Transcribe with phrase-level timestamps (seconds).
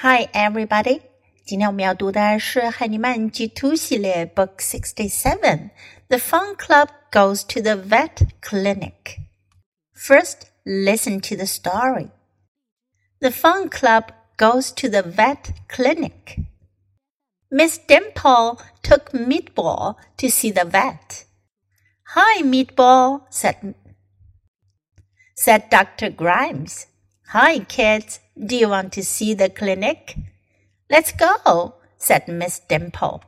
[0.00, 1.00] Hi, everybody.
[1.46, 5.70] 今天我们要读的是海尼曼 G2 系列 Book Sixty Seven.
[6.08, 9.20] The Fun Club goes to the vet clinic.
[9.94, 12.10] First, listen to the story.
[13.20, 16.40] The Fun Club goes to the vet clinic.
[17.50, 21.24] Miss Dimple took Meatball to see the vet.
[22.08, 23.74] Hi, Meatball, said,
[25.34, 26.10] said Dr.
[26.10, 26.86] Grimes.
[27.33, 28.19] Hi, kids.
[28.37, 30.17] Do you want to see the clinic?
[30.89, 33.23] Let's go, said Miss Dimple.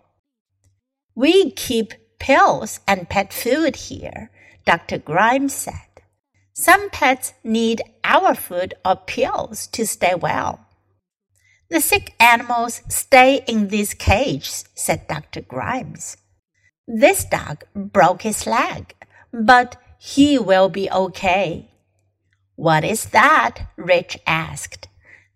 [1.15, 4.29] We keep pills and pet food here,
[4.65, 4.97] Dr.
[4.97, 6.03] Grimes said.
[6.51, 10.59] Some pets need our food or pills to stay well.
[11.69, 15.39] The sick animals stay in these cages, said Dr.
[15.39, 16.17] Grimes.
[16.85, 18.95] This dog broke his leg,
[19.31, 21.69] but he will be okay.
[22.63, 23.67] What is that?
[23.75, 24.87] Rich asked.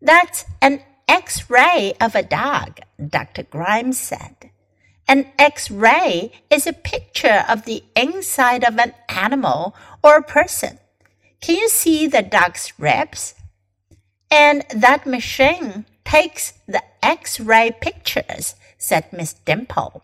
[0.02, 0.80] That's an
[1.10, 3.44] X-ray of a dog, Dr.
[3.44, 4.50] Grimes said.
[5.10, 10.80] An X-ray is a picture of the inside of an animal or a person.
[11.42, 13.36] Can you see the dog's ribs?
[14.32, 20.02] And that machine takes the X-ray pictures, said Miss Dimple.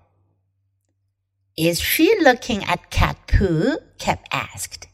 [1.55, 3.78] Is she looking at cat poo?
[3.98, 4.89] Cap asked.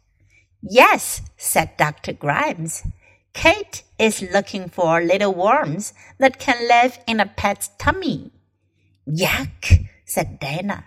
[0.62, 2.14] Yes, said Dr.
[2.14, 2.84] Grimes.
[3.34, 8.32] Kate is looking for little worms that can live in a pet's tummy.
[9.08, 10.86] Yuck, said Dana.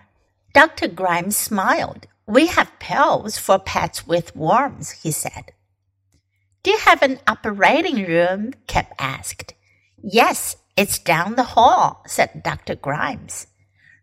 [0.53, 0.87] Dr.
[0.87, 2.05] Grimes smiled.
[2.27, 5.51] We have pills for pets with worms, he said.
[6.61, 8.53] Do you have an operating room?
[8.67, 9.53] Cap asked.
[10.01, 12.75] Yes, it's down the hall, said Dr.
[12.75, 13.47] Grimes.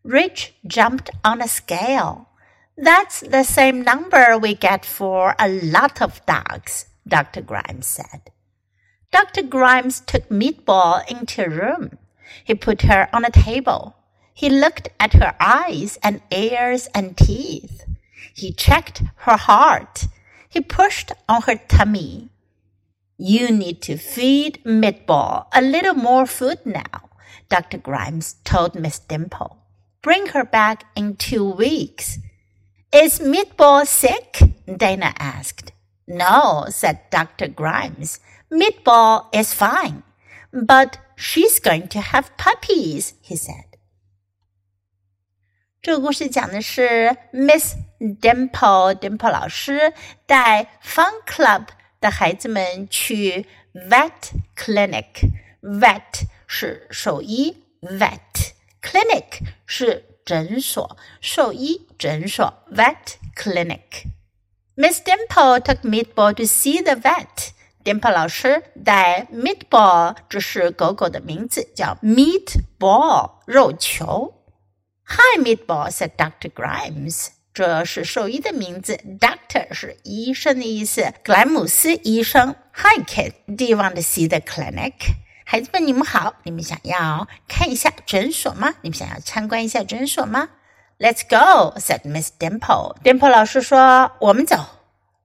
[0.03, 2.29] Rich jumped on a scale.
[2.77, 7.43] That's the same number we get for a lot of dogs, Dr.
[7.43, 8.31] Grimes said.
[9.13, 9.43] Dr.
[9.43, 11.99] Grimes took Meatball into a room.
[12.45, 13.97] He put her on a table.
[14.33, 17.85] He looked at her eyes and ears and teeth.
[18.35, 20.07] He checked her heart.
[20.49, 22.31] He pushed on her tummy.
[23.19, 27.11] You need to feed Meatball a little more food now,
[27.49, 27.79] Dr.
[27.79, 29.59] Grimes told Miss Dimple.
[30.03, 32.19] Bring her back in two weeks.
[32.92, 34.40] Is Meatball sick?
[34.66, 35.72] Dana asked.
[36.08, 37.48] No, said Dr.
[37.48, 38.20] Grimes.
[38.52, 40.04] Meatball is fine,
[40.54, 43.66] but she's going to have puppies, he said.
[45.82, 49.94] 这个故事讲的是 Miss Dimple Dimple 老师
[50.26, 51.68] 带 Fun Club
[52.00, 67.52] 的孩子们去 Vet Clinic。Vet 是兽医，Vet Clinic 是 诊所，兽医诊所，Vet Clinic。Miss Dimple took Meatball to see the vet.
[67.84, 74.34] Dimple 老师带 Meatball，这是狗狗的名字，叫 Meatball 肉球。
[75.08, 76.50] Hi, Meatball said Dr.
[76.50, 77.28] Grimes.
[77.54, 82.56] 这是兽医的名字，Doctor 是医生的意思，格莱姆斯医生。
[82.74, 83.34] Hi, kid.
[83.46, 84.94] Do you want to see the clinic?
[85.50, 88.74] 孩子们，你们好，你们想要看一下诊所吗？
[88.82, 90.50] 你们想要参观一下诊所吗？
[90.98, 92.96] Let's go, said Miss Dimple.
[93.04, 94.56] Dimple 老师说：“我们走。”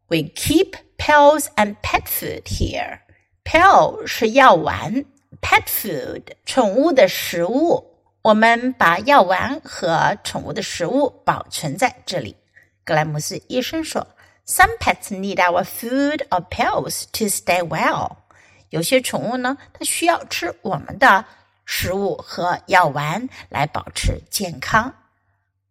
[0.09, 3.01] We keep pills and pet food here.
[3.45, 5.05] Pill 是药丸，
[5.41, 7.87] pet food 宠物的食物。
[8.23, 12.37] 我们把药丸和宠物的食物保存在这里。
[12.85, 14.09] 格莱姆斯医生说：“
[14.47, 18.17] Some pets need our food or pills to stay well。”
[18.70, 21.26] 有些宠物呢，它需要吃我们的
[21.66, 24.94] 食物和药丸来保持健康。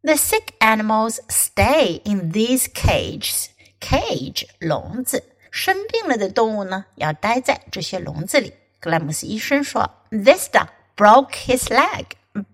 [0.03, 3.47] The sick animals stay in these cages.
[3.81, 8.54] Cage 笼子，生病了的动物呢，要待在这些笼子里。
[8.81, 12.04] 格莱姆斯医生说：“This dog broke his leg.”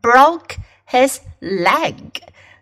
[0.02, 0.56] broke
[0.88, 1.94] his leg，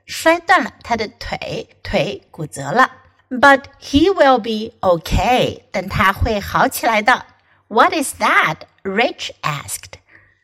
[0.07, 2.91] 摔断了他的腿，腿骨折了。
[3.29, 7.27] But he will be okay，但他会好起来的。
[7.68, 8.68] What is that?
[8.84, 10.00] Rich asked。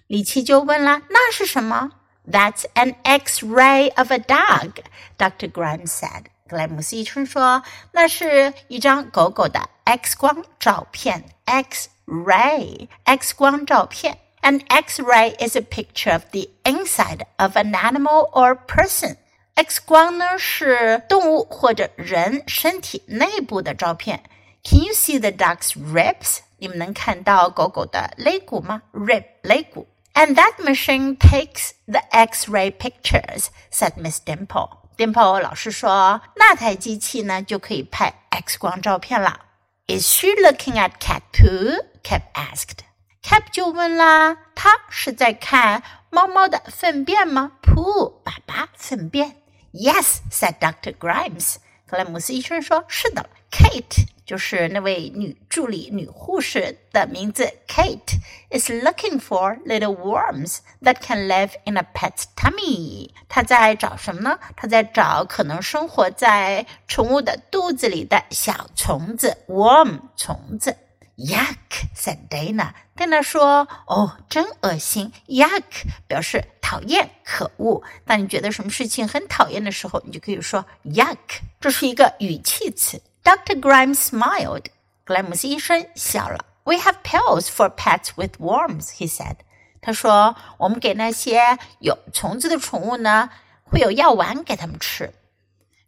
[0.07, 1.91] 李奇就问了，那是什么？
[2.29, 4.81] That's an X-ray of a dog.
[5.17, 5.51] Dr.
[5.51, 6.25] Grant said.
[6.47, 14.17] 格莱姆斯医生说，那是一张狗狗的 X 光照片，X-ray，X 光照片。
[14.41, 19.17] an X-ray is a picture of the inside of an animal or person.
[19.55, 24.23] X 光呢是动物或者人身体内部的照片。
[24.63, 26.39] Can you see the dog's ribs？
[26.57, 28.81] 你们能看到狗狗的肋骨吗？
[28.93, 29.87] rib 肋骨。
[30.13, 34.69] And that machine takes the X-ray pictures," said Miss Dimple.
[34.97, 39.45] Dimple 老师说，那台机器呢就可以拍 X 光照片了。
[39.87, 41.85] Is she looking at cat poo?
[42.03, 42.79] Cap asked.
[43.23, 47.53] Cap 就问啦 他是在看猫猫的粪便吗？
[47.61, 49.37] Poo，爸爸粪便。
[49.71, 50.93] Yes, said Dr.
[50.97, 51.55] Grimes.
[51.87, 57.52] 格莱姆斯医生说：“是的。” Kate 就是那位女助理、女护士的名字。
[57.68, 58.18] Kate
[58.50, 63.10] is looking for little worms that can live in a pet's tummy。
[63.28, 64.38] 她在找什么呢？
[64.56, 70.76] 她在找可能生活在宠物的肚子里的小虫子，worm 虫子。
[71.16, 72.72] Yuck said Dana。
[72.96, 75.12] Dana 说：“哦，真恶心。
[75.28, 75.62] ”Yuck
[76.08, 77.84] 表示讨厌、可恶。
[78.04, 81.16] 当你觉得什么事情很讨厌的时候，你就可以说 Yuck。
[81.60, 83.00] 这是一个语气词。
[83.23, 83.59] Dr.
[83.59, 84.65] Grimes smiled.
[85.03, 86.45] 格莱姆斯医生笑了。
[86.63, 89.37] We have pills for pets with worms, he said.
[89.81, 93.29] 他说，我们给那些有虫子的宠物呢，
[93.63, 95.13] 会有药丸给他们吃。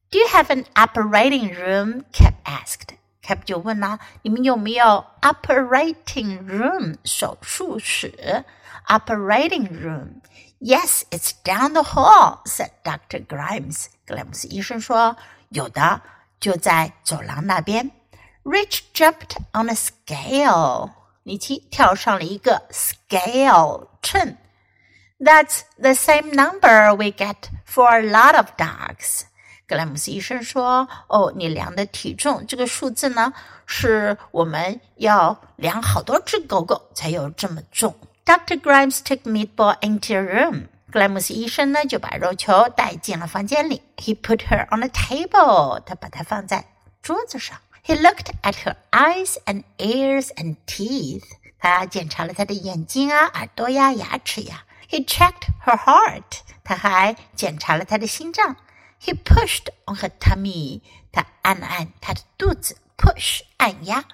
[0.10, 2.04] Do you have an operating room?
[2.12, 2.96] Cap asked.
[3.22, 8.44] Cap 就问啦，你们有没有 operating room 手术室？
[8.88, 10.22] Operating room.
[10.60, 13.26] Yes, it's down the hall, said Dr.
[13.26, 13.86] Grimes.
[14.06, 15.16] 格莱姆斯医生说，
[15.50, 16.02] 有的。
[16.40, 17.92] 就在走廊那边。
[18.44, 20.92] Rich jumped on a scale。
[21.24, 24.38] 李奇跳上了一个 scale 秤。
[25.20, 27.36] That's the same number we get
[27.68, 29.22] for a lot of dogs。
[29.68, 33.32] 格莱姆斯医生说：“哦，你量的体重这个数字呢，
[33.68, 37.96] 是我们要量好多只狗狗才有这么重。”
[38.26, 38.60] Dr.
[38.60, 40.68] Grimes took Meatball into a room.
[40.96, 43.82] 格莱姆斯医生呢就把肉球带进了房间里。
[43.98, 46.66] He put her on a table，他把她放在
[47.02, 47.58] 桌子上。
[47.86, 51.24] He looked at her eyes and ears and teeth，
[51.60, 54.66] 他检查了她的眼睛啊、耳朵呀、牙齿呀。
[54.90, 58.58] He checked her heart，他还检查了她的心脏。
[59.02, 60.82] He pushed on her tummy，
[61.12, 62.78] 他按了按她的肚子。
[62.98, 64.06] Push，按压。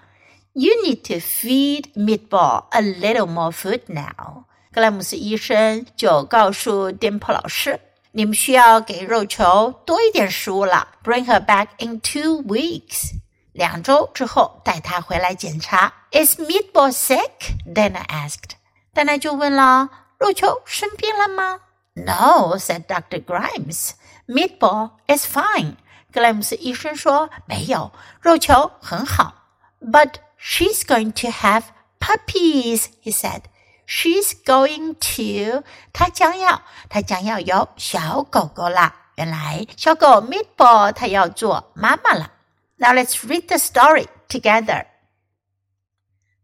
[0.54, 4.46] You need to feed Meatball a little more food now。
[4.73, 7.79] 格莱姆斯医生就告诉店铺老师
[8.13, 10.89] ：“你们需要给肉球多一点食物了。
[11.05, 13.11] Bring her back in two weeks，
[13.53, 15.93] 两周之后带她回来检查。
[16.11, 18.53] ”Is Meatball sick？Dana asked。
[18.95, 21.61] 丹娜就问了：“肉球生病了吗
[21.93, 23.23] ？”No，said Dr.
[23.23, 23.91] Grimes。
[24.27, 25.75] Meatball is fine。
[26.11, 27.93] 格莱姆斯医生说：“没有，
[28.23, 29.35] 肉球很好。
[29.83, 31.65] ”But she's going to have
[32.01, 33.43] puppies，he said。
[33.88, 39.12] She's going to，她将要，她将要有小狗狗啦。
[39.16, 42.32] 原来小狗 Meatball 它要做妈妈了。
[42.78, 44.86] Now let's read the story together.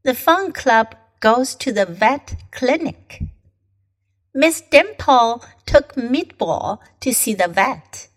[0.03, 3.21] The Fun Club goes to the vet clinic.
[4.33, 8.07] Miss Dimple took Meatball to see the vet.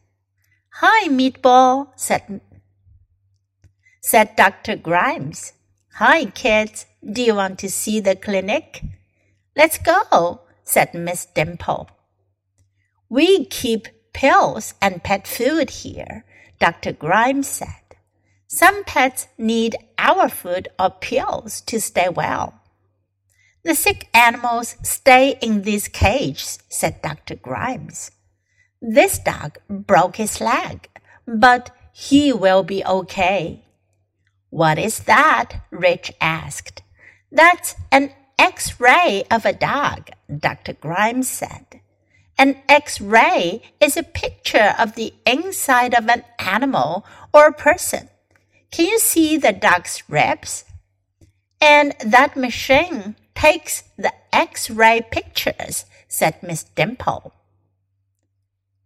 [0.81, 2.41] Hi, Meatball, said,
[4.01, 4.77] said Dr.
[4.77, 5.53] Grimes.
[5.97, 6.87] Hi, kids.
[7.05, 8.83] Do you want to see the clinic?
[9.56, 11.90] Let's go, said Miss Dimple.
[13.10, 16.24] We keep pills and pet food here,
[16.60, 16.94] Dr.
[16.94, 17.68] Grimes said.
[18.48, 22.62] Some pets need our food or pills to stay well.
[23.64, 27.36] The sick animals stay in these cages, said Dr.
[27.36, 28.12] Grimes.
[28.82, 30.90] This dog broke his leg,
[31.28, 33.66] but he will be okay.
[34.50, 35.64] What is that?
[35.70, 36.82] Rich asked.
[37.32, 38.12] That's an
[38.42, 40.74] X-ray of a dog, Dr.
[40.74, 41.80] Grimes said.
[42.40, 48.10] An X-ray is a picture of the inside of an animal or a person.
[48.72, 50.66] Can you see the dog's ribs?
[51.62, 57.36] And that machine takes the X-ray pictures, said Miss Dimple.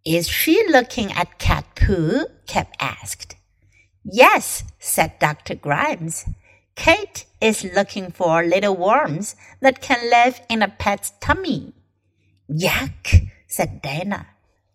[0.03, 2.25] Is she looking at cat poo?
[2.45, 3.37] Cap asked.
[4.03, 5.55] Yes, said Dr.
[5.55, 6.25] Grimes.
[6.75, 11.73] Kate is looking for little worms that can live in a pet's tummy.
[12.49, 14.27] Yuck, said Dana.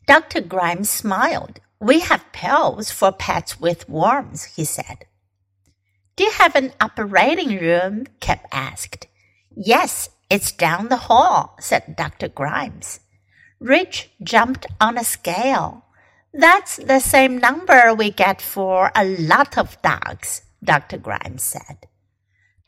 [0.07, 0.41] Dr.
[0.41, 1.61] Grimes smiled.
[1.79, 5.07] We have pills for pets with worms, he said.
[6.17, 8.07] Do you have an operating room?
[8.21, 9.07] Cap asked.
[9.55, 12.29] Yes, it's down the hall, said Dr.
[12.29, 13.01] Grimes.
[13.59, 15.85] Rich jumped on a scale.
[16.33, 20.99] That's the same number we get for a lot of dogs, Dr.
[20.99, 21.87] Grimes said.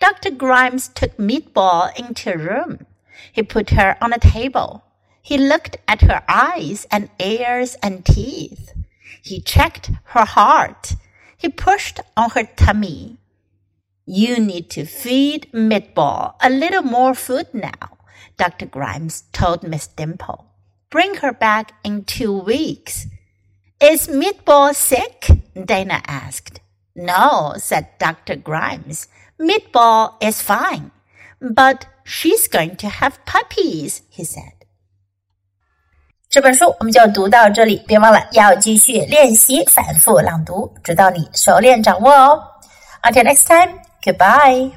[0.03, 0.33] Dr.
[0.33, 2.87] Grimes took Meatball into a room.
[3.31, 4.83] He put her on a table.
[5.23, 8.73] He looked at her eyes and ears and teeth.
[9.23, 10.97] He checked her heart.
[11.37, 13.19] He pushed on her tummy.
[14.05, 17.99] You need to feed Meatball a little more food now,
[18.37, 18.67] Dr.
[18.67, 20.47] Grimes told Miss Dimple.
[20.91, 23.07] Bring her back in two weeks.
[23.81, 25.29] Is Meatball sick?
[25.55, 26.62] Dana asked.
[26.96, 28.36] No, said Dr.
[28.36, 29.08] Grimes.
[29.40, 30.92] Meatball is fine.
[31.40, 34.54] but she's going to have puppies, he said.
[36.30, 42.44] 这本书我们就读到这里，别忘了要继续练习反复朗读，直到你熟练掌握哦。
[43.04, 44.72] Until next time, goodbye.